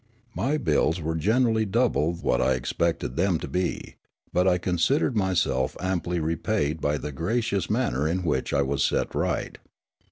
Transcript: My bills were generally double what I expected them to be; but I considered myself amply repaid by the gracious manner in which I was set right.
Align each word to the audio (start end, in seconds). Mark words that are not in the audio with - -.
My 0.33 0.57
bills 0.57 0.99
were 0.99 1.13
generally 1.15 1.63
double 1.63 2.13
what 2.15 2.41
I 2.41 2.53
expected 2.55 3.15
them 3.17 3.37
to 3.37 3.47
be; 3.47 3.97
but 4.33 4.47
I 4.47 4.57
considered 4.57 5.15
myself 5.15 5.77
amply 5.79 6.19
repaid 6.19 6.81
by 6.81 6.97
the 6.97 7.11
gracious 7.11 7.69
manner 7.69 8.07
in 8.07 8.23
which 8.23 8.51
I 8.51 8.63
was 8.63 8.83
set 8.83 9.13
right. 9.13 9.59